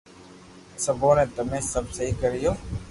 سپي 0.83 1.09
بي 1.17 1.23
تمي 1.35 1.59
سب 1.73 1.85
سھي 1.95 2.07
ڪريو 2.21 2.51